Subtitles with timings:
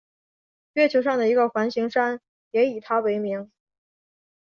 [0.73, 2.19] 月球上的一个环形山
[2.49, 3.51] 也以他为名。